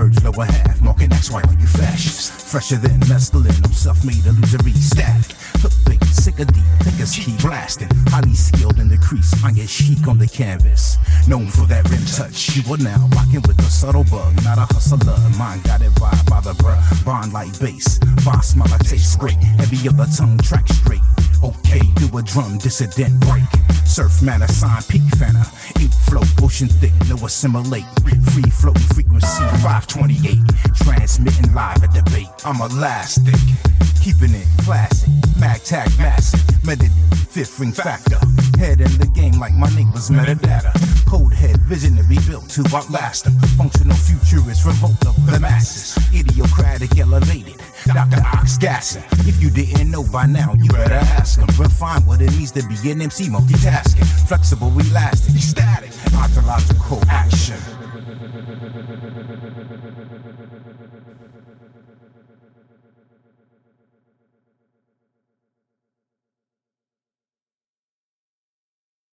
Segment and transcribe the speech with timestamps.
[0.00, 2.50] merge lower half, marking XY on you fascists.
[2.50, 5.36] Fresher than mescaline, I'm self-made illusory static.
[5.60, 7.88] Hook bait, sick of deep, thinkers keep blasting.
[8.08, 10.96] Highly skilled in the crease, I get chic on the canvas.
[11.28, 14.66] Known for that rim touch, you are now rocking with the subtle bug, not a
[14.72, 15.18] hustler.
[15.38, 17.98] Mine got it vibe by the bruh, bond like bass.
[18.24, 19.36] Boss smile, I taste great.
[19.60, 21.04] Heavy of the tongue, track straight.
[21.44, 23.44] Okay, do a drum dissident break.
[23.84, 25.44] Surf man, sign peak fanner.
[26.10, 27.84] Flow, ocean thick, no assimilate.
[28.32, 30.38] Free floating frequency 528.
[30.82, 32.26] Transmitting live at debate.
[32.44, 33.38] I'm elastic,
[34.02, 35.08] keeping it classic.
[35.38, 36.90] Mag tag massive, method
[37.30, 38.18] fifth ring factor.
[38.58, 40.74] Head in the game like my neighbor's metadata.
[41.06, 43.28] Code head, visionary built to outlast.
[43.56, 45.96] Functional futurist, revolt of the masses.
[46.12, 46.29] Elevated.
[48.58, 49.04] Gassing.
[49.28, 51.46] If you didn't know by now, you better ask him.
[51.58, 54.06] Refine what it means to be an MC multitasking.
[54.26, 57.56] Flexible, elastic, static, ontological action.